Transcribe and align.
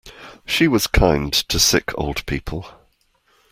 She 0.47 0.67
was 0.67 0.87
kind 0.87 1.31
to 1.31 1.59
sick 1.59 1.91
old 1.95 2.25
people. 2.25 2.65